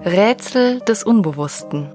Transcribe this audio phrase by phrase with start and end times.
[0.00, 1.94] Rätsel des Unbewussten.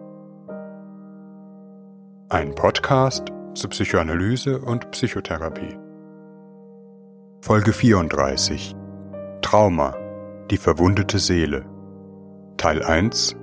[2.30, 5.78] Ein Podcast zu Psychoanalyse und Psychotherapie.
[7.42, 8.74] Folge 34.
[9.42, 9.96] Trauma.
[10.50, 11.66] Die verwundete Seele.
[12.56, 13.36] Teil 1.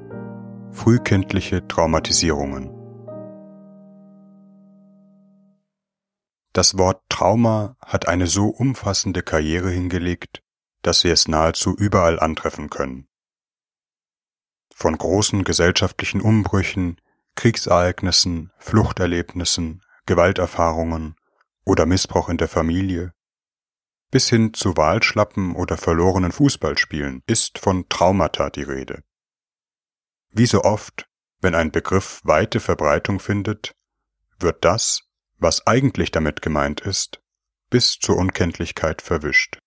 [0.73, 2.71] Frühkindliche Traumatisierungen.
[6.55, 10.43] Das Wort Trauma hat eine so umfassende Karriere hingelegt,
[10.81, 13.07] dass wir es nahezu überall antreffen können.
[14.79, 17.01] Von großen gesellschaftlichen Umbrüchen,
[17.35, 21.17] Kriegsereignissen, Fluchterlebnissen, Gewalterfahrungen
[21.65, 23.15] oder Missbrauch in der Familie
[24.11, 29.03] bis hin zu Wahlschlappen oder verlorenen Fußballspielen ist von Traumata die Rede.
[30.31, 31.09] Wie so oft,
[31.41, 33.75] wenn ein Begriff weite Verbreitung findet,
[34.39, 35.03] wird das,
[35.39, 37.21] was eigentlich damit gemeint ist,
[37.69, 39.59] bis zur Unkenntlichkeit verwischt.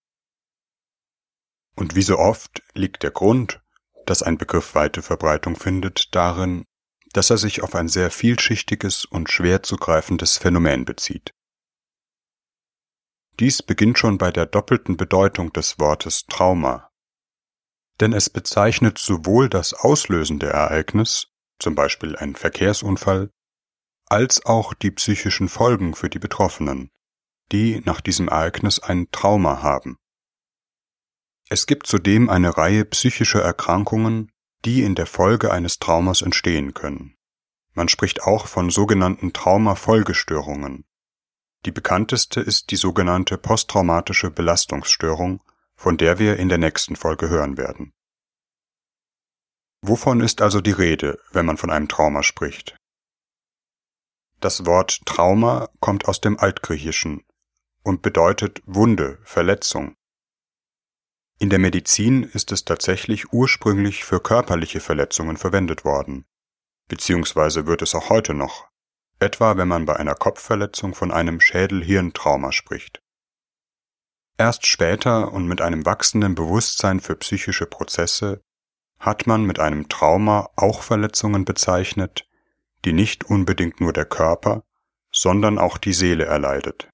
[1.76, 3.62] Und wie so oft liegt der Grund,
[4.09, 6.66] dass ein Begriff weite Verbreitung findet, darin,
[7.13, 11.31] dass er sich auf ein sehr vielschichtiges und schwer zu greifendes Phänomen bezieht.
[13.39, 16.89] Dies beginnt schon bei der doppelten Bedeutung des Wortes Trauma.
[18.00, 21.28] Denn es bezeichnet sowohl das auslösende Ereignis,
[21.59, 23.30] zum Beispiel ein Verkehrsunfall,
[24.08, 26.89] als auch die psychischen Folgen für die Betroffenen,
[27.52, 29.98] die nach diesem Ereignis ein Trauma haben.
[31.52, 34.31] Es gibt zudem eine Reihe psychischer Erkrankungen,
[34.66, 37.16] die in der Folge eines Traumas entstehen können.
[37.73, 40.86] Man spricht auch von sogenannten Traumafolgestörungen.
[41.66, 45.42] Die bekannteste ist die sogenannte posttraumatische Belastungsstörung,
[45.75, 47.94] von der wir in der nächsten Folge hören werden.
[49.81, 52.77] Wovon ist also die Rede, wenn man von einem Trauma spricht?
[54.39, 57.25] Das Wort Trauma kommt aus dem Altgriechischen
[57.81, 59.95] und bedeutet Wunde, Verletzung.
[61.42, 66.26] In der Medizin ist es tatsächlich ursprünglich für körperliche Verletzungen verwendet worden,
[66.90, 68.68] beziehungsweise wird es auch heute noch,
[69.20, 73.02] etwa wenn man bei einer Kopfverletzung von einem Schädel-Hirn-Trauma spricht.
[74.38, 78.42] Erst später und mit einem wachsenden Bewusstsein für psychische Prozesse
[78.99, 82.28] hat man mit einem Trauma auch Verletzungen bezeichnet,
[82.83, 84.64] die nicht unbedingt nur der Körper,
[85.10, 86.89] sondern auch die Seele erleidet.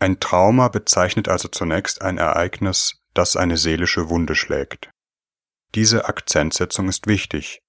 [0.00, 4.90] Ein Trauma bezeichnet also zunächst ein Ereignis, das eine seelische Wunde schlägt.
[5.74, 7.60] Diese Akzentsetzung ist wichtig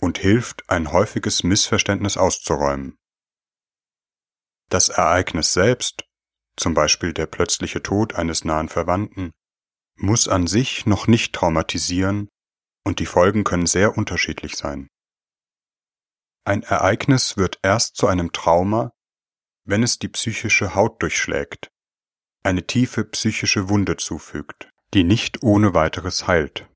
[0.00, 2.98] und hilft, ein häufiges Missverständnis auszuräumen.
[4.68, 6.04] Das Ereignis selbst,
[6.56, 9.32] zum Beispiel der plötzliche Tod eines nahen Verwandten,
[9.96, 12.28] muss an sich noch nicht traumatisieren
[12.84, 14.88] und die Folgen können sehr unterschiedlich sein.
[16.44, 18.92] Ein Ereignis wird erst zu einem Trauma,
[19.64, 21.70] wenn es die psychische Haut durchschlägt,
[22.42, 26.66] eine tiefe psychische Wunde zufügt die nicht ohne weiteres heilt.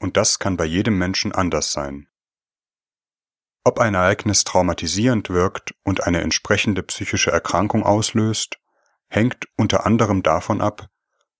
[0.00, 2.08] Und das kann bei jedem Menschen anders sein.
[3.62, 8.58] Ob ein Ereignis traumatisierend wirkt und eine entsprechende psychische Erkrankung auslöst,
[9.06, 10.88] hängt unter anderem davon ab,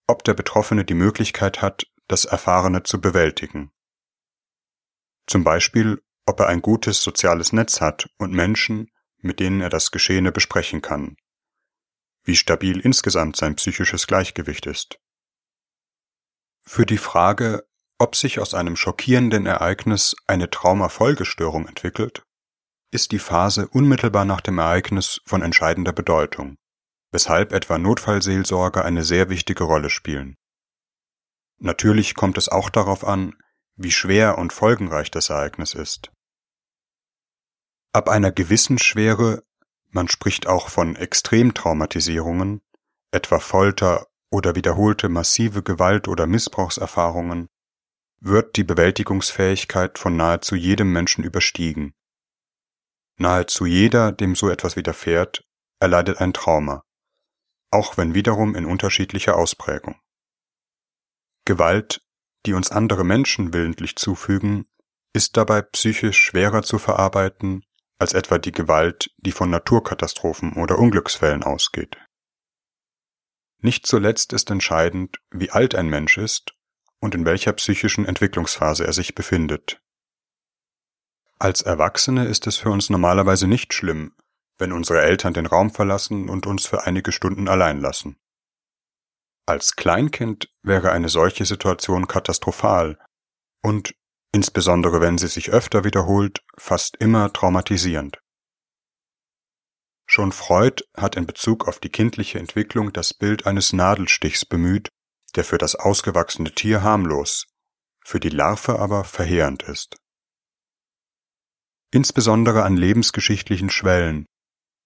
[0.06, 3.72] ob der Betroffene die Möglichkeit hat, das Erfahrene zu bewältigen.
[5.26, 9.90] Zum Beispiel, ob er ein gutes soziales Netz hat und Menschen, mit denen er das
[9.90, 11.16] Geschehene besprechen kann,
[12.22, 15.00] wie stabil insgesamt sein psychisches Gleichgewicht ist.
[16.66, 17.66] Für die Frage,
[17.98, 22.24] ob sich aus einem schockierenden Ereignis eine Traumafolgestörung entwickelt,
[22.90, 26.56] ist die Phase unmittelbar nach dem Ereignis von entscheidender Bedeutung,
[27.12, 30.36] weshalb etwa Notfallseelsorge eine sehr wichtige Rolle spielen.
[31.58, 33.36] Natürlich kommt es auch darauf an,
[33.76, 36.12] wie schwer und folgenreich das Ereignis ist.
[37.92, 39.44] Ab einer gewissen Schwere,
[39.90, 42.62] man spricht auch von Extremtraumatisierungen,
[43.12, 47.46] etwa Folter oder wiederholte massive Gewalt- oder Missbrauchserfahrungen,
[48.20, 51.94] wird die Bewältigungsfähigkeit von nahezu jedem Menschen überstiegen.
[53.16, 55.44] Nahezu jeder, dem so etwas widerfährt,
[55.78, 56.82] erleidet ein Trauma,
[57.70, 60.00] auch wenn wiederum in unterschiedlicher Ausprägung.
[61.44, 62.02] Gewalt,
[62.44, 64.66] die uns andere Menschen willentlich zufügen,
[65.12, 67.62] ist dabei psychisch schwerer zu verarbeiten
[68.00, 71.96] als etwa die Gewalt, die von Naturkatastrophen oder Unglücksfällen ausgeht.
[73.64, 76.52] Nicht zuletzt ist entscheidend, wie alt ein Mensch ist
[77.00, 79.80] und in welcher psychischen Entwicklungsphase er sich befindet.
[81.38, 84.14] Als Erwachsene ist es für uns normalerweise nicht schlimm,
[84.58, 88.18] wenn unsere Eltern den Raum verlassen und uns für einige Stunden allein lassen.
[89.46, 92.98] Als Kleinkind wäre eine solche Situation katastrophal
[93.62, 93.94] und,
[94.32, 98.18] insbesondere wenn sie sich öfter wiederholt, fast immer traumatisierend.
[100.06, 104.90] Schon Freud hat in Bezug auf die kindliche Entwicklung das Bild eines Nadelstichs bemüht,
[105.34, 107.46] der für das ausgewachsene Tier harmlos,
[108.04, 109.96] für die Larve aber verheerend ist.
[111.90, 114.26] Insbesondere an lebensgeschichtlichen Schwellen,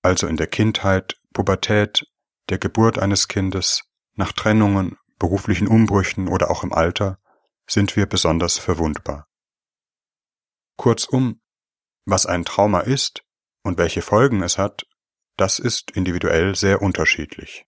[0.03, 2.06] also in der Kindheit, Pubertät,
[2.49, 3.82] der Geburt eines Kindes,
[4.15, 7.19] nach Trennungen, beruflichen Umbrüchen oder auch im Alter,
[7.67, 9.26] sind wir besonders verwundbar.
[10.76, 11.41] Kurzum,
[12.06, 13.23] was ein Trauma ist
[13.62, 14.87] und welche Folgen es hat,
[15.38, 17.64] das ist individuell sehr unterschiedlich.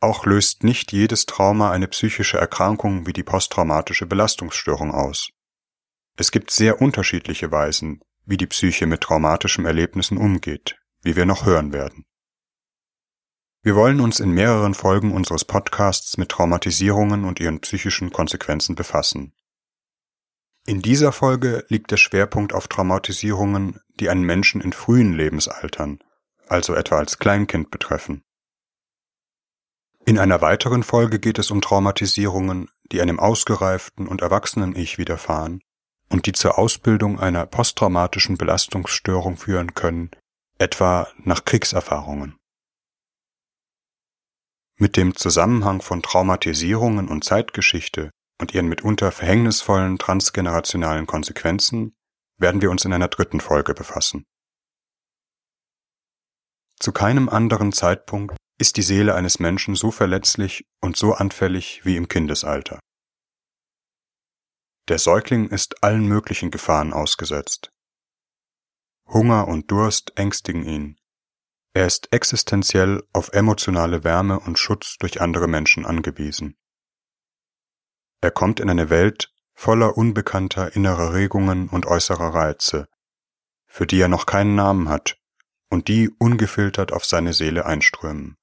[0.00, 5.30] Auch löst nicht jedes Trauma eine psychische Erkrankung wie die posttraumatische Belastungsstörung aus.
[6.16, 11.46] Es gibt sehr unterschiedliche Weisen, wie die Psyche mit traumatischen Erlebnissen umgeht, wie wir noch
[11.46, 12.04] hören werden.
[13.62, 19.32] Wir wollen uns in mehreren Folgen unseres Podcasts mit Traumatisierungen und ihren psychischen Konsequenzen befassen.
[20.66, 25.98] In dieser Folge liegt der Schwerpunkt auf Traumatisierungen, die einen Menschen in frühen Lebensaltern,
[26.50, 28.22] also etwa als Kleinkind betreffen.
[30.04, 35.60] In einer weiteren Folge geht es um Traumatisierungen, die einem ausgereiften und erwachsenen Ich widerfahren
[36.08, 40.10] und die zur Ausbildung einer posttraumatischen Belastungsstörung führen können,
[40.58, 42.36] etwa nach Kriegserfahrungen.
[44.76, 48.10] Mit dem Zusammenhang von Traumatisierungen und Zeitgeschichte
[48.40, 51.94] und ihren mitunter verhängnisvollen transgenerationalen Konsequenzen
[52.38, 54.24] werden wir uns in einer dritten Folge befassen.
[56.80, 61.96] Zu keinem anderen Zeitpunkt ist die Seele eines Menschen so verletzlich und so anfällig wie
[61.96, 62.78] im Kindesalter.
[64.88, 67.70] Der Säugling ist allen möglichen Gefahren ausgesetzt.
[69.06, 70.96] Hunger und Durst ängstigen ihn.
[71.74, 76.56] Er ist existenziell auf emotionale Wärme und Schutz durch andere Menschen angewiesen.
[78.20, 82.88] Er kommt in eine Welt voller unbekannter innerer Regungen und äußerer Reize,
[83.66, 85.17] für die er noch keinen Namen hat
[85.70, 88.36] und die ungefiltert auf seine Seele einströmen.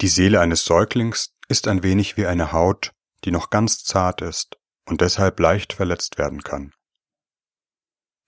[0.00, 2.92] Die Seele eines Säuglings ist ein wenig wie eine Haut,
[3.24, 6.72] die noch ganz zart ist und deshalb leicht verletzt werden kann.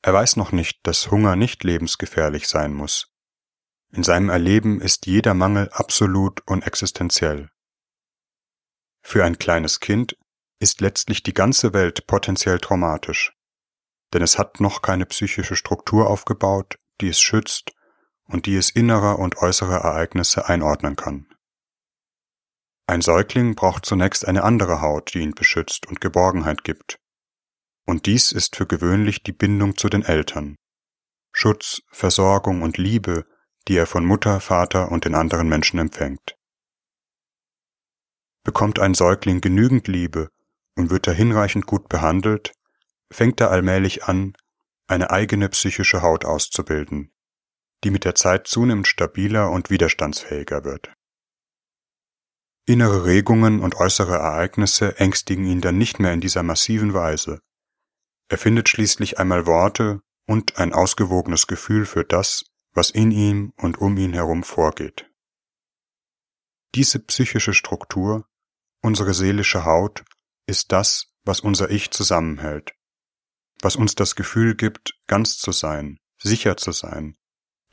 [0.02, 3.12] Er weiß noch nicht, dass Hunger nicht lebensgefährlich sein muss.
[3.92, 7.50] In seinem Erleben ist jeder Mangel absolut und existenziell.
[9.02, 10.16] Für ein kleines Kind
[10.60, 13.36] ist letztlich die ganze Welt potenziell traumatisch,
[14.12, 17.72] denn es hat noch keine psychische Struktur aufgebaut, die es schützt
[18.24, 21.26] und die es innerer und äußerer Ereignisse einordnen kann.
[22.88, 26.98] Ein Säugling braucht zunächst eine andere Haut, die ihn beschützt und Geborgenheit gibt.
[27.84, 30.56] Und dies ist für gewöhnlich die Bindung zu den Eltern.
[31.32, 33.26] Schutz, Versorgung und Liebe,
[33.68, 36.36] die er von Mutter, Vater und den anderen Menschen empfängt.
[38.44, 40.28] Bekommt ein Säugling genügend Liebe
[40.76, 42.52] und wird er hinreichend gut behandelt,
[43.10, 44.34] fängt er allmählich an,
[44.86, 47.12] eine eigene psychische Haut auszubilden,
[47.84, 50.92] die mit der Zeit zunehmend stabiler und widerstandsfähiger wird.
[52.66, 57.40] Innere Regungen und äußere Ereignisse ängstigen ihn dann nicht mehr in dieser massiven Weise.
[58.28, 63.78] Er findet schließlich einmal Worte und ein ausgewogenes Gefühl für das, was in ihm und
[63.78, 65.08] um ihn herum vorgeht.
[66.74, 68.28] Diese psychische Struktur,
[68.82, 70.04] unsere seelische Haut,
[70.46, 72.75] ist das, was unser Ich zusammenhält,
[73.62, 77.16] was uns das Gefühl gibt, ganz zu sein, sicher zu sein,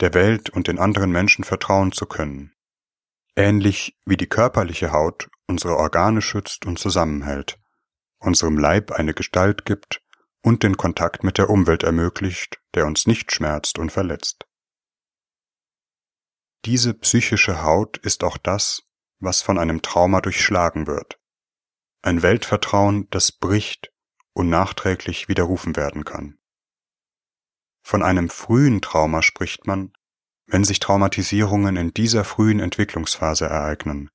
[0.00, 2.52] der Welt und den anderen Menschen vertrauen zu können.
[3.36, 7.58] Ähnlich wie die körperliche Haut unsere Organe schützt und zusammenhält,
[8.18, 10.02] unserem Leib eine Gestalt gibt
[10.42, 14.46] und den Kontakt mit der Umwelt ermöglicht, der uns nicht schmerzt und verletzt.
[16.64, 18.82] Diese psychische Haut ist auch das,
[19.18, 21.18] was von einem Trauma durchschlagen wird.
[22.02, 23.93] Ein Weltvertrauen, das bricht
[24.34, 26.36] und nachträglich widerrufen werden kann.
[27.82, 29.92] Von einem frühen Trauma spricht man,
[30.46, 34.10] wenn sich Traumatisierungen in dieser frühen Entwicklungsphase ereignen.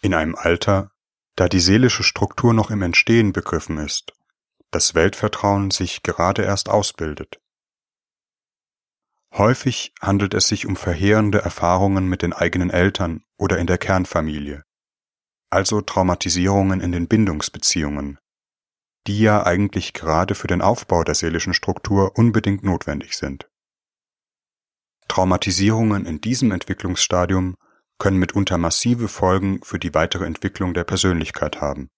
[0.00, 0.90] In einem Alter,
[1.36, 4.12] da die seelische Struktur noch im Entstehen begriffen ist,
[4.70, 7.40] das Weltvertrauen sich gerade erst ausbildet.
[9.32, 14.62] Häufig handelt es sich um verheerende Erfahrungen mit den eigenen Eltern oder in der Kernfamilie,
[15.50, 18.18] also Traumatisierungen in den Bindungsbeziehungen,
[19.06, 23.48] die ja eigentlich gerade für den Aufbau der seelischen Struktur unbedingt notwendig sind.
[25.08, 27.56] Traumatisierungen in diesem Entwicklungsstadium
[27.98, 31.90] können mitunter massive Folgen für die weitere Entwicklung der Persönlichkeit haben.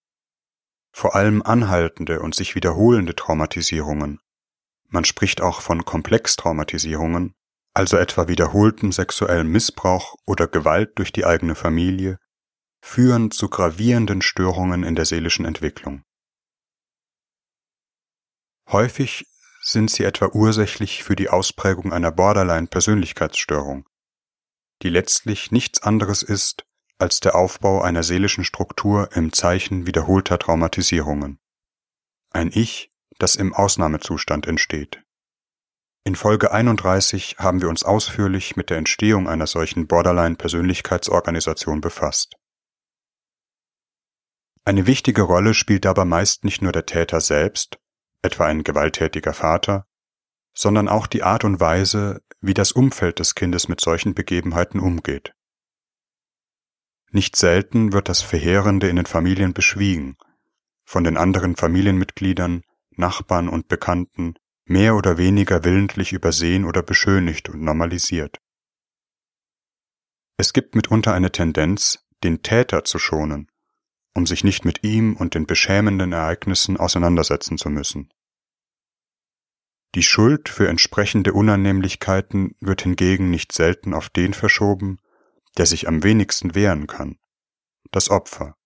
[0.92, 4.20] Vor allem anhaltende und sich wiederholende Traumatisierungen,
[4.88, 7.34] man spricht auch von Komplextraumatisierungen,
[7.75, 12.18] also etwa wiederholtem sexuellem Missbrauch oder Gewalt durch die eigene Familie,
[12.80, 16.02] führen zu gravierenden Störungen in der seelischen Entwicklung.
[18.68, 19.26] Häufig
[19.62, 23.88] sind sie etwa ursächlich für die Ausprägung einer Borderline-Persönlichkeitsstörung,
[24.82, 26.66] die letztlich nichts anderes ist
[26.99, 31.38] als der Aufbau einer seelischen Struktur im Zeichen wiederholter Traumatisierungen.
[32.30, 35.02] Ein Ich, das im Ausnahmezustand entsteht.
[36.04, 42.37] In Folge 31 haben wir uns ausführlich mit der Entstehung einer solchen Borderline-Persönlichkeitsorganisation befasst.
[44.64, 47.78] Eine wichtige Rolle spielt dabei meist nicht nur der Täter selbst,
[48.23, 49.87] etwa ein gewalttätiger Vater,
[50.54, 55.32] sondern auch die Art und Weise, wie das Umfeld des Kindes mit solchen Begebenheiten umgeht.
[57.11, 60.16] Nicht selten wird das Verheerende in den Familien beschwiegen,
[60.85, 67.62] von den anderen Familienmitgliedern, Nachbarn und Bekannten mehr oder weniger willentlich übersehen oder beschönigt und
[67.62, 68.38] normalisiert.
[70.38, 73.49] Es gibt mitunter eine Tendenz, den Täter zu schonen,
[74.16, 78.12] um sich nicht mit ihm und den beschämenden Ereignissen auseinandersetzen zu müssen.
[79.94, 84.99] Die Schuld für entsprechende Unannehmlichkeiten wird hingegen nicht selten auf den verschoben,
[85.56, 87.18] der sich am wenigsten wehren kann,
[87.92, 88.56] das Opfer,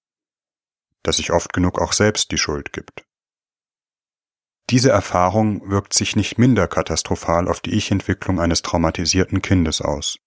[1.02, 3.04] das sich oft genug auch selbst die Schuld gibt.
[4.71, 10.19] Diese Erfahrung wirkt sich nicht minder katastrophal auf die Ich-Entwicklung eines traumatisierten Kindes aus.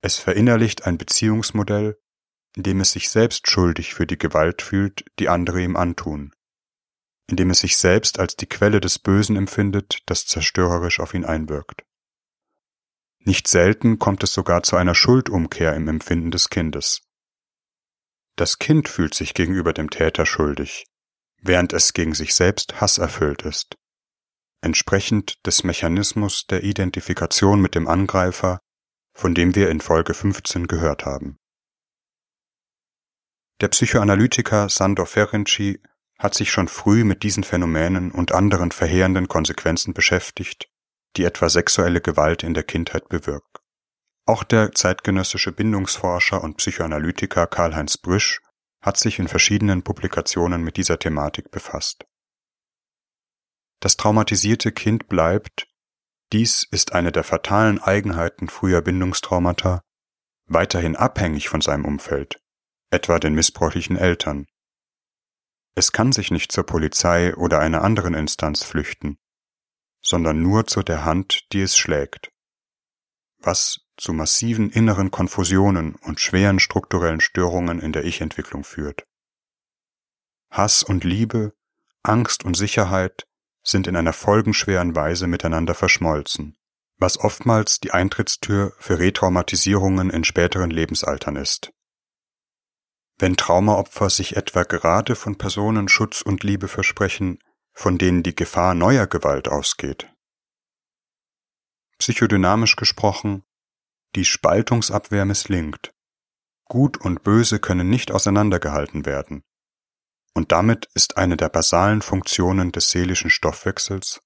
[0.00, 2.00] Es verinnerlicht ein Beziehungsmodell,
[2.56, 6.32] in dem es sich selbst schuldig für die Gewalt fühlt, die andere ihm antun
[7.32, 11.82] indem es sich selbst als die Quelle des Bösen empfindet, das zerstörerisch auf ihn einwirkt.
[13.20, 17.02] Nicht selten kommt es sogar zu einer Schuldumkehr im Empfinden des Kindes.
[18.36, 20.84] Das Kind fühlt sich gegenüber dem Täter schuldig,
[21.40, 23.76] während es gegen sich selbst hasserfüllt ist,
[24.60, 28.58] entsprechend des Mechanismus der Identifikation mit dem Angreifer,
[29.14, 31.38] von dem wir in Folge 15 gehört haben.
[33.60, 35.80] Der Psychoanalytiker Sandor Ferenczi
[36.18, 40.68] hat sich schon früh mit diesen Phänomenen und anderen verheerenden Konsequenzen beschäftigt,
[41.16, 43.60] die etwa sexuelle Gewalt in der Kindheit bewirkt.
[44.24, 48.40] Auch der zeitgenössische Bindungsforscher und Psychoanalytiker Karl-Heinz Brüsch
[48.80, 52.04] hat sich in verschiedenen Publikationen mit dieser Thematik befasst.
[53.80, 55.66] Das traumatisierte Kind bleibt,
[56.32, 59.82] dies ist eine der fatalen Eigenheiten früher Bindungstraumata,
[60.46, 62.41] weiterhin abhängig von seinem Umfeld,
[62.92, 64.46] etwa den missbräuchlichen Eltern,
[65.74, 69.18] es kann sich nicht zur Polizei oder einer anderen Instanz flüchten,
[70.02, 72.30] sondern nur zu der Hand, die es schlägt,
[73.38, 79.06] was zu massiven inneren Konfusionen und schweren strukturellen Störungen in der Ich-Entwicklung führt.
[80.50, 81.54] Hass und Liebe,
[82.02, 83.26] Angst und Sicherheit
[83.62, 86.58] sind in einer folgenschweren Weise miteinander verschmolzen,
[86.98, 91.72] was oftmals die Eintrittstür für Retraumatisierungen in späteren Lebensaltern ist.
[93.22, 97.38] Wenn Traumaopfer sich etwa gerade von Personen Schutz und Liebe versprechen,
[97.72, 100.12] von denen die Gefahr neuer Gewalt ausgeht.
[101.98, 103.44] Psychodynamisch gesprochen,
[104.16, 105.92] die Spaltungsabwehr misslingt.
[106.64, 109.44] Gut und Böse können nicht auseinandergehalten werden.
[110.34, 114.20] Und damit ist eine der basalen Funktionen des seelischen Stoffwechsels,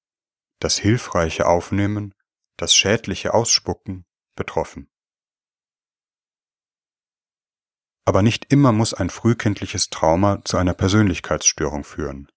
[0.59, 2.15] das hilfreiche Aufnehmen,
[2.57, 4.89] das schädliche Ausspucken, betroffen.
[8.07, 12.31] Aber nicht immer muss ein frühkindliches Trauma zu einer Persönlichkeitsstörung führen.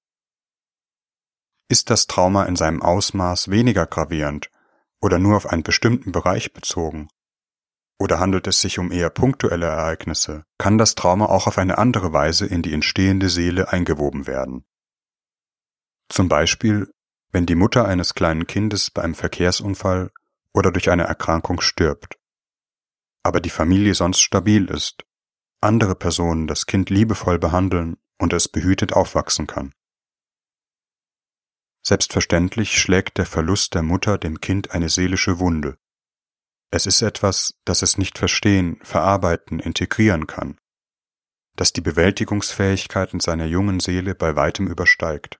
[1.69, 4.49] Ist das Trauma in seinem Ausmaß weniger gravierend
[4.99, 7.07] oder nur auf einen bestimmten Bereich bezogen?
[7.99, 12.11] Oder handelt es sich um eher punktuelle Ereignisse, kann das Trauma auch auf eine andere
[12.13, 14.65] Weise in die entstehende Seele eingewoben werden.
[16.09, 16.91] Zum Beispiel,
[17.31, 20.09] wenn die Mutter eines kleinen Kindes bei einem Verkehrsunfall
[20.51, 22.15] oder durch eine Erkrankung stirbt,
[23.21, 25.03] aber die Familie sonst stabil ist
[25.61, 29.73] andere Personen das Kind liebevoll behandeln und es behütet aufwachsen kann.
[31.85, 35.77] Selbstverständlich schlägt der Verlust der Mutter dem Kind eine seelische Wunde.
[36.71, 40.59] Es ist etwas, das es nicht verstehen, verarbeiten, integrieren kann,
[41.55, 45.39] das die Bewältigungsfähigkeiten seiner jungen Seele bei weitem übersteigt.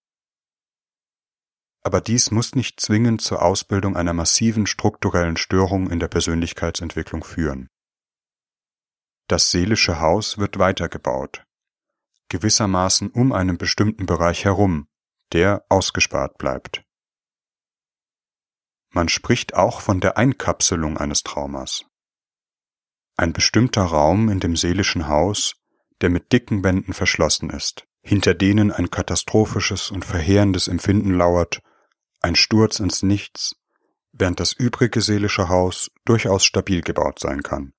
[1.82, 7.70] Aber dies muss nicht zwingend zur Ausbildung einer massiven strukturellen Störung in der Persönlichkeitsentwicklung führen.
[9.29, 11.45] Das seelische Haus wird weitergebaut,
[12.29, 14.88] gewissermaßen um einen bestimmten Bereich herum,
[15.33, 16.83] der ausgespart bleibt.
[18.89, 21.86] Man spricht auch von der Einkapselung eines Traumas.
[23.17, 25.53] Ein bestimmter Raum in dem seelischen Haus,
[26.01, 31.62] der mit dicken Wänden verschlossen ist, hinter denen ein katastrophisches und verheerendes Empfinden lauert,
[32.19, 33.55] ein Sturz ins Nichts,
[34.12, 37.74] während das übrige seelische Haus durchaus stabil gebaut sein kann.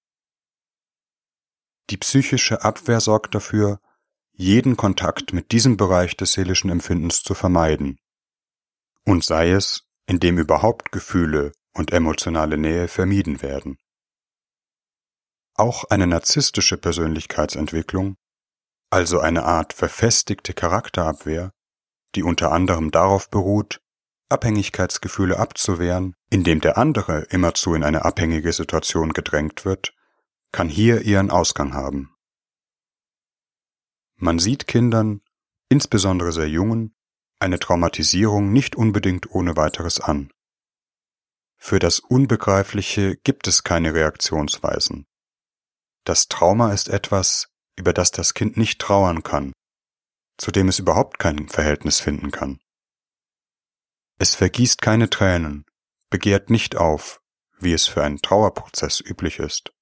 [1.91, 3.81] Die psychische Abwehr sorgt dafür,
[4.33, 7.99] jeden Kontakt mit diesem Bereich des seelischen Empfindens zu vermeiden.
[9.05, 13.77] Und sei es, indem überhaupt Gefühle und emotionale Nähe vermieden werden.
[15.55, 18.17] Auch eine narzisstische Persönlichkeitsentwicklung,
[18.91, 21.53] also eine Art verfestigte Charakterabwehr,
[22.15, 23.81] die unter anderem darauf beruht,
[24.29, 29.93] Abhängigkeitsgefühle abzuwehren, indem der andere immerzu in eine abhängige Situation gedrängt wird,
[30.52, 32.14] kann hier ihren Ausgang haben.
[34.16, 35.23] Man sieht Kindern,
[35.69, 36.95] insbesondere sehr jungen,
[37.38, 40.30] eine Traumatisierung nicht unbedingt ohne weiteres an.
[41.57, 45.07] Für das Unbegreifliche gibt es keine Reaktionsweisen.
[46.04, 49.52] Das Trauma ist etwas, über das das Kind nicht trauern kann,
[50.38, 52.61] zu dem es überhaupt kein Verhältnis finden kann.
[54.19, 55.64] Es vergießt keine Tränen,
[56.11, 57.23] begehrt nicht auf,
[57.59, 59.73] wie es für einen Trauerprozess üblich ist.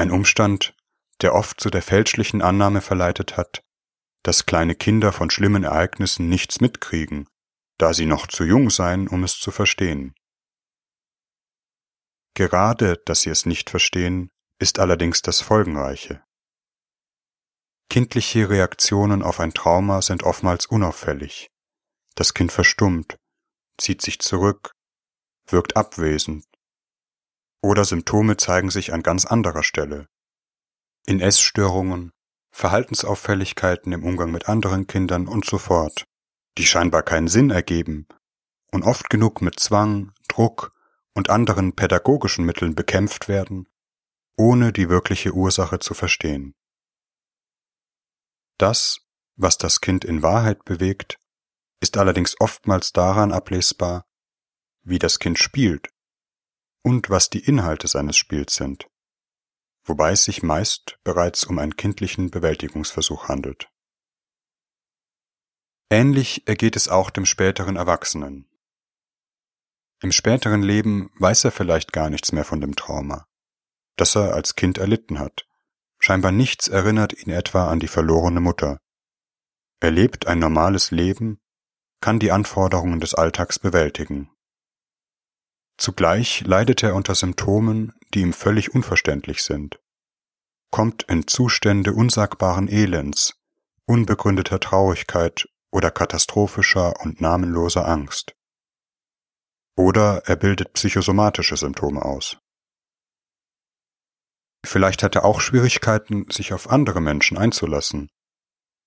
[0.00, 0.74] Ein Umstand,
[1.20, 3.60] der oft zu der fälschlichen Annahme verleitet hat,
[4.22, 7.28] dass kleine Kinder von schlimmen Ereignissen nichts mitkriegen,
[7.76, 10.14] da sie noch zu jung seien, um es zu verstehen.
[12.32, 16.24] Gerade, dass sie es nicht verstehen, ist allerdings das Folgenreiche.
[17.90, 21.50] Kindliche Reaktionen auf ein Trauma sind oftmals unauffällig.
[22.14, 23.18] Das Kind verstummt,
[23.76, 24.72] zieht sich zurück,
[25.46, 26.46] wirkt abwesend.
[27.62, 30.08] Oder Symptome zeigen sich an ganz anderer Stelle.
[31.06, 32.12] In Essstörungen,
[32.50, 36.04] Verhaltensauffälligkeiten im Umgang mit anderen Kindern und so fort,
[36.58, 38.06] die scheinbar keinen Sinn ergeben
[38.72, 40.72] und oft genug mit Zwang, Druck
[41.14, 43.68] und anderen pädagogischen Mitteln bekämpft werden,
[44.36, 46.54] ohne die wirkliche Ursache zu verstehen.
[48.58, 49.00] Das,
[49.36, 51.18] was das Kind in Wahrheit bewegt,
[51.80, 54.06] ist allerdings oftmals daran ablesbar,
[54.82, 55.88] wie das Kind spielt
[56.82, 58.90] und was die Inhalte seines Spiels sind
[59.84, 63.68] wobei es sich meist bereits um einen kindlichen Bewältigungsversuch handelt.
[65.90, 68.46] Ähnlich ergeht es auch dem späteren Erwachsenen.
[70.02, 73.26] Im späteren Leben weiß er vielleicht gar nichts mehr von dem Trauma,
[73.96, 75.46] das er als Kind erlitten hat.
[75.98, 78.78] Scheinbar nichts erinnert ihn etwa an die verlorene Mutter.
[79.80, 81.40] Er lebt ein normales Leben,
[82.00, 84.30] kann die Anforderungen des Alltags bewältigen.
[85.80, 89.80] Zugleich leidet er unter Symptomen, die ihm völlig unverständlich sind,
[90.70, 93.40] kommt in Zustände unsagbaren Elends,
[93.86, 98.36] unbegründeter Traurigkeit oder katastrophischer und namenloser Angst.
[99.74, 102.36] Oder er bildet psychosomatische Symptome aus.
[104.66, 108.10] Vielleicht hat er auch Schwierigkeiten, sich auf andere Menschen einzulassen,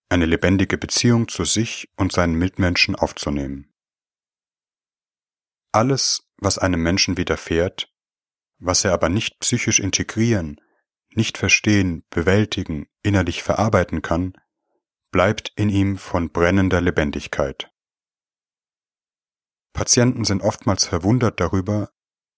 [0.09, 3.73] eine lebendige Beziehung zu sich und seinen Mitmenschen aufzunehmen.
[5.71, 7.91] Alles, was einem Menschen widerfährt,
[8.59, 10.59] was er aber nicht psychisch integrieren,
[11.15, 14.33] nicht verstehen, bewältigen, innerlich verarbeiten kann,
[15.11, 17.71] bleibt in ihm von brennender Lebendigkeit.
[19.73, 21.89] Patienten sind oftmals verwundert darüber,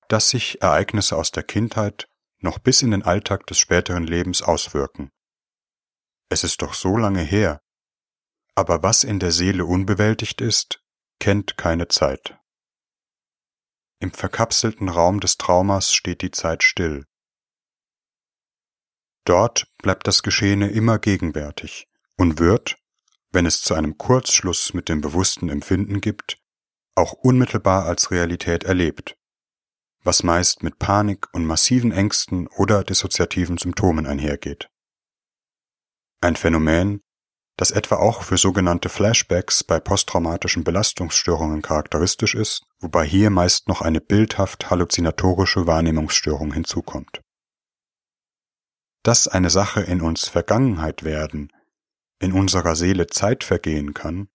[0.08, 2.08] dass sich Ereignisse aus der Kindheit
[2.39, 5.10] noch bis in den Alltag des späteren Lebens auswirken.
[6.29, 7.62] Es ist doch so lange her,
[8.55, 10.81] aber was in der Seele unbewältigt ist,
[11.19, 12.38] kennt keine Zeit.
[13.99, 17.05] Im verkapselten Raum des Traumas steht die Zeit still.
[19.25, 22.77] Dort bleibt das Geschehene immer gegenwärtig und wird,
[23.31, 26.38] wenn es zu einem Kurzschluss mit dem bewussten Empfinden gibt,
[26.95, 29.17] auch unmittelbar als Realität erlebt,
[30.03, 34.69] was meist mit Panik und massiven Ängsten oder dissoziativen Symptomen einhergeht.
[36.21, 37.01] Ein Phänomen,
[37.58, 43.82] das etwa auch für sogenannte Flashbacks bei posttraumatischen Belastungsstörungen charakteristisch ist, wobei hier meist noch
[43.82, 47.22] eine bildhaft halluzinatorische Wahrnehmungsstörung hinzukommt.
[49.04, 51.52] Dass eine Sache in uns Vergangenheit werden,
[52.20, 54.28] in unserer Seele Zeit vergehen kann,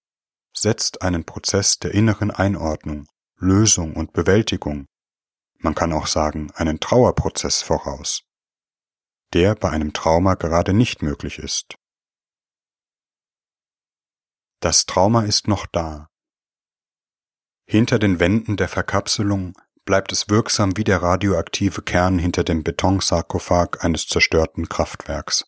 [0.56, 3.06] setzt einen Prozess der inneren Einordnung,
[3.36, 4.86] Lösung und Bewältigung,
[5.58, 8.22] man kann auch sagen einen Trauerprozess voraus,
[9.34, 11.79] der bei einem Trauma gerade nicht möglich ist.
[14.60, 16.10] Das Trauma ist noch da.
[17.66, 19.54] Hinter den Wänden der Verkapselung
[19.86, 25.46] bleibt es wirksam wie der radioaktive Kern hinter dem Betonsarkophag eines zerstörten Kraftwerks.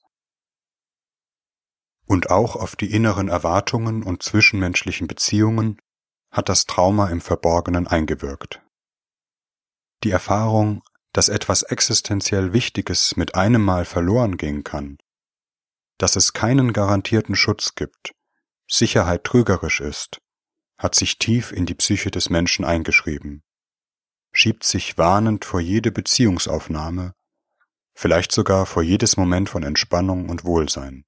[2.07, 5.81] Und auch auf die inneren Erwartungen und zwischenmenschlichen Beziehungen
[6.31, 8.63] hat das Trauma im Verborgenen eingewirkt.
[10.05, 14.99] Die Erfahrung, dass etwas existenziell Wichtiges mit einem Mal verloren gehen kann,
[15.99, 18.15] dass es keinen garantierten Schutz gibt,
[18.69, 20.21] Sicherheit trügerisch ist,
[20.79, 23.43] hat sich tief in die Psyche des Menschen eingeschrieben,
[24.33, 27.15] schiebt sich warnend vor jede Beziehungsaufnahme,
[27.95, 31.05] vielleicht sogar vor jedes Moment von Entspannung und Wohlsein,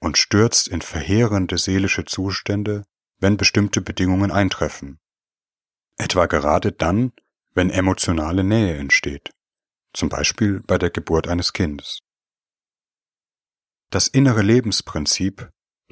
[0.00, 2.84] und stürzt in verheerende seelische Zustände,
[3.18, 4.98] wenn bestimmte Bedingungen eintreffen,
[5.96, 7.12] etwa gerade dann,
[7.54, 9.30] wenn emotionale Nähe entsteht,
[9.92, 12.00] zum Beispiel bei der Geburt eines Kindes.
[13.90, 15.50] Das innere Lebensprinzip,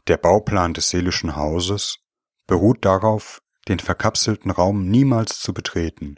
[0.09, 1.99] der Bauplan des seelischen Hauses,
[2.47, 6.17] beruht darauf, den verkapselten Raum niemals zu betreten,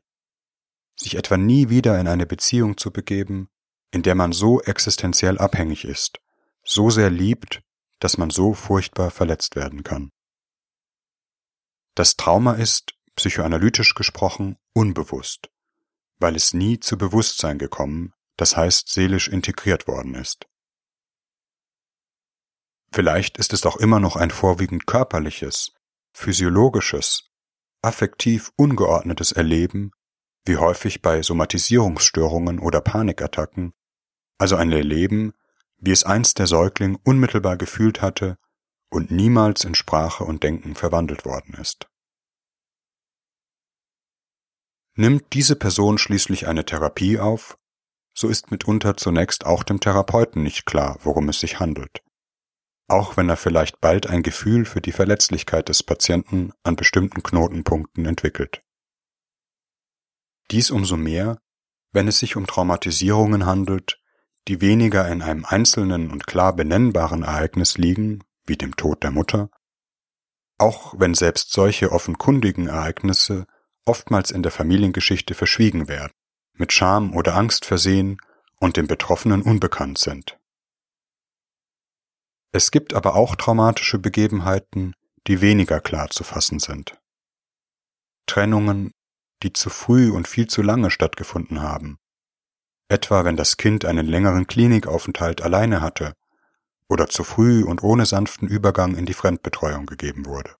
[0.97, 3.49] sich etwa nie wieder in eine Beziehung zu begeben,
[3.91, 6.19] in der man so existenziell abhängig ist,
[6.65, 7.63] so sehr liebt,
[7.99, 10.11] dass man so furchtbar verletzt werden kann.
[11.95, 15.51] Das Trauma ist, psychoanalytisch gesprochen, unbewusst,
[16.19, 20.47] weil es nie zu Bewusstsein gekommen, das heißt seelisch integriert worden ist.
[22.93, 25.73] Vielleicht ist es auch immer noch ein vorwiegend körperliches,
[26.13, 27.31] physiologisches,
[27.81, 29.93] affektiv ungeordnetes Erleben,
[30.45, 33.73] wie häufig bei Somatisierungsstörungen oder Panikattacken,
[34.39, 35.33] also ein Erleben,
[35.79, 38.37] wie es einst der Säugling unmittelbar gefühlt hatte
[38.91, 41.89] und niemals in Sprache und Denken verwandelt worden ist.
[44.95, 47.57] Nimmt diese Person schließlich eine Therapie auf,
[48.15, 52.03] so ist mitunter zunächst auch dem Therapeuten nicht klar, worum es sich handelt,
[52.89, 58.07] auch wenn er vielleicht bald ein Gefühl für die Verletzlichkeit des Patienten an bestimmten Knotenpunkten
[58.07, 58.61] entwickelt.
[60.51, 61.39] Dies umso mehr,
[61.93, 63.99] wenn es sich um Traumatisierungen handelt,
[64.49, 69.51] die weniger in einem einzelnen und klar benennbaren Ereignis liegen, wie dem Tod der Mutter,
[70.59, 73.47] auch wenn selbst solche offenkundigen Ereignisse
[73.85, 76.13] oftmals in der Familiengeschichte verschwiegen werden,
[76.55, 78.19] mit Scham oder Angst versehen
[78.61, 80.39] und dem Betroffenen unbekannt sind.
[82.53, 84.95] Es gibt aber auch traumatische Begebenheiten,
[85.27, 87.01] die weniger klar zu fassen sind.
[88.27, 88.93] Trennungen,
[89.43, 91.99] die zu früh und viel zu lange stattgefunden haben,
[92.89, 96.13] etwa wenn das Kind einen längeren Klinikaufenthalt alleine hatte
[96.89, 100.55] oder zu früh und ohne sanften Übergang in die Fremdbetreuung gegeben wurde.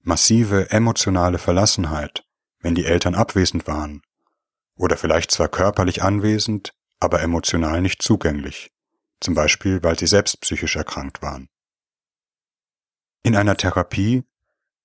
[0.00, 2.24] Massive emotionale Verlassenheit,
[2.60, 4.02] wenn die Eltern abwesend waren
[4.76, 8.72] oder vielleicht zwar körperlich anwesend, aber emotional nicht zugänglich,
[9.22, 11.48] zum Beispiel weil sie selbst psychisch erkrankt waren.
[13.22, 14.24] In einer Therapie,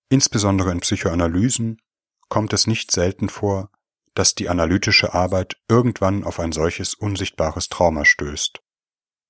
[0.09, 1.81] insbesondere in Psychoanalysen,
[2.29, 3.71] kommt es nicht selten vor,
[4.13, 8.61] dass die analytische Arbeit irgendwann auf ein solches unsichtbares Trauma stößt,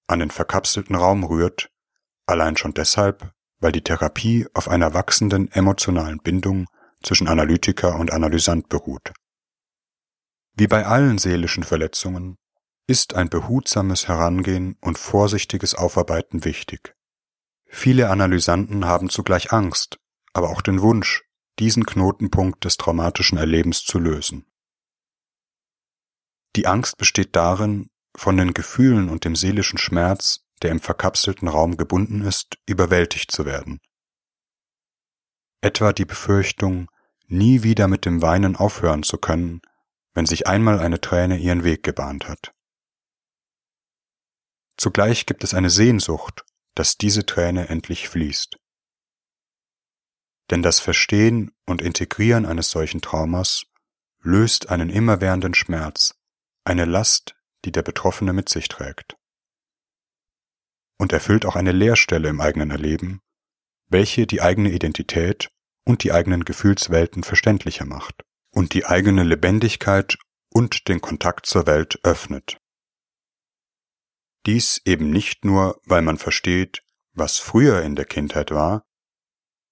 [0.08, 1.70] an den verkapselten Raum rührt,
[2.26, 6.68] allein schon deshalb, weil die Therapie auf einer wachsenden emotionalen Bindung
[7.04, 9.14] zwischen Analytiker und Analysant beruht.
[10.54, 12.38] Wie bei allen seelischen Verletzungen
[12.88, 16.96] ist ein behutsames Herangehen und vorsichtiges Aufarbeiten wichtig.
[17.66, 20.00] Viele Analysanten haben zugleich Angst,
[20.32, 21.24] aber auch den Wunsch,
[21.60, 24.46] diesen Knotenpunkt des traumatischen Erlebens zu lösen.
[26.56, 31.78] Die Angst besteht darin, von den Gefühlen und dem seelischen Schmerz, der im verkapselten Raum
[31.78, 33.80] gebunden ist, überwältigt zu werden.
[35.62, 36.90] Etwa die Befürchtung,
[37.28, 39.62] nie wieder mit dem Weinen aufhören zu können,
[40.14, 42.56] wenn sich einmal eine Träne ihren Weg gebahnt hat.
[44.78, 48.58] Zugleich gibt es eine Sehnsucht, dass diese Träne endlich fließt.
[50.52, 53.64] Denn das Verstehen und Integrieren eines solchen Traumas
[54.22, 56.16] löst einen immerwährenden Schmerz,
[56.64, 57.36] eine Last,
[57.66, 59.16] die der Betroffene mit sich trägt.
[61.00, 63.22] Und erfüllt auch eine Leerstelle im eigenen Erleben,
[63.90, 65.50] welche die eigene Identität
[65.86, 70.18] und die eigenen Gefühlswelten verständlicher macht und die eigene Lebendigkeit
[70.54, 72.58] und den Kontakt zur Welt öffnet.
[74.48, 76.82] Dies eben nicht nur, weil man versteht,
[77.12, 78.86] was früher in der Kindheit war,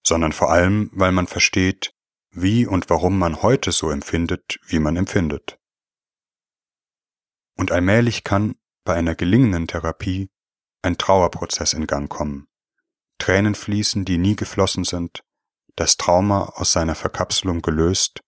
[0.06, 1.94] sondern vor allem, weil man versteht,
[2.32, 5.58] wie und warum man heute so empfindet, wie man empfindet.
[7.56, 10.30] Und allmählich kann, bei einer gelingenden Therapie,
[10.82, 12.48] ein Trauerprozess in Gang kommen.
[13.18, 15.24] Tränen fließen, die nie geflossen sind,
[15.78, 18.20] das Trauma aus seiner Verkapselung gelöst,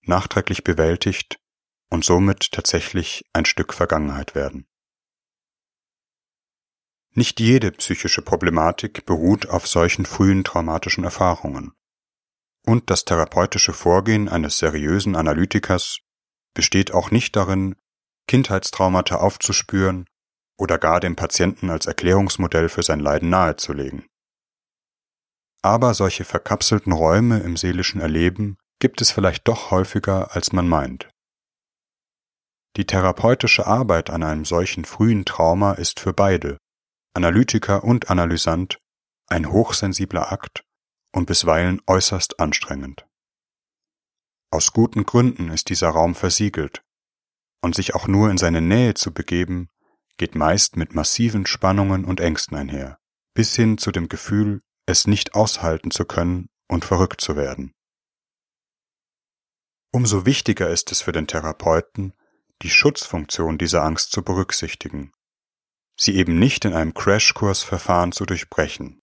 [0.00, 1.38] nachträglich bewältigt
[1.90, 4.69] und somit tatsächlich ein Stück Vergangenheit werden.
[7.14, 11.72] Nicht jede psychische Problematik beruht auf solchen frühen traumatischen Erfahrungen.
[12.64, 15.98] Und das therapeutische Vorgehen eines seriösen Analytikers
[16.54, 17.74] besteht auch nicht darin,
[18.28, 20.06] Kindheitstraumata aufzuspüren
[20.56, 24.06] oder gar dem Patienten als Erklärungsmodell für sein Leiden nahezulegen.
[25.62, 31.08] Aber solche verkapselten Räume im seelischen Erleben gibt es vielleicht doch häufiger, als man meint.
[32.76, 36.56] Die therapeutische Arbeit an einem solchen frühen Trauma ist für beide,
[37.12, 38.80] Analytiker und Analysant,
[39.26, 40.64] ein hochsensibler Akt
[41.12, 43.06] und bisweilen äußerst anstrengend.
[44.52, 46.82] Aus guten Gründen ist dieser Raum versiegelt
[47.62, 49.68] und sich auch nur in seine Nähe zu begeben,
[50.18, 52.98] geht meist mit massiven Spannungen und Ängsten einher,
[53.34, 57.74] bis hin zu dem Gefühl, es nicht aushalten zu können und verrückt zu werden.
[59.92, 62.12] Umso wichtiger ist es für den Therapeuten,
[62.62, 65.12] die Schutzfunktion dieser Angst zu berücksichtigen,
[66.00, 69.00] sie eben nicht in einem Crashkursverfahren zu durchbrechen,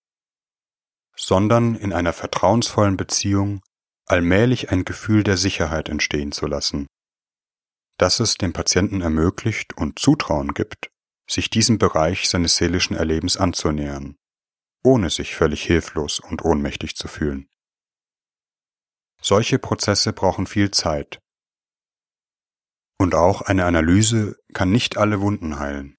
[1.16, 3.62] sondern in einer vertrauensvollen Beziehung
[4.08, 6.88] allmählich ein Gefühl der Sicherheit entstehen zu lassen,
[7.98, 10.90] das es dem Patienten ermöglicht und Zutrauen gibt,
[11.30, 14.16] sich diesem Bereich seines seelischen Erlebens anzunähern,
[14.84, 17.48] ohne sich völlig hilflos und ohnmächtig zu fühlen.
[19.22, 21.20] Solche Prozesse brauchen viel Zeit.
[23.00, 25.97] Und auch eine Analyse kann nicht alle Wunden heilen.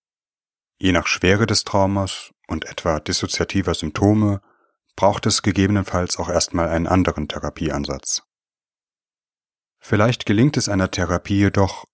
[0.79, 4.41] Je nach Schwere des Traumas und etwa dissoziativer Symptome
[4.95, 8.23] braucht es gegebenenfalls auch erstmal einen anderen Therapieansatz.
[9.81, 11.85] Vielleicht gelingt es einer Therapie jedoch,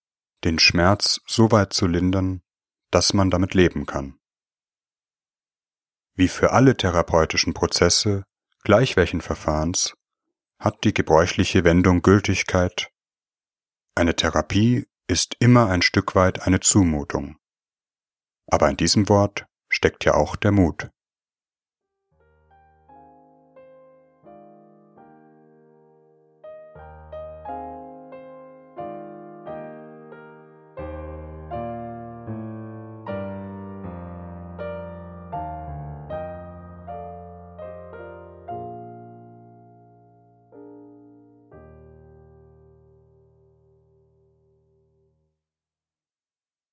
[0.45, 2.43] den Schmerz so weit zu lindern,
[2.91, 4.19] dass man damit leben kann.
[6.15, 8.25] Wie für alle therapeutischen Prozesse,
[8.63, 9.95] gleich welchen Verfahrens,
[10.59, 12.91] hat die gebräuchliche Wendung Gültigkeit.
[13.95, 17.37] Eine Therapie ist immer ein Stück weit eine Zumutung.
[18.47, 20.91] Aber in diesem Wort steckt ja auch der Mut.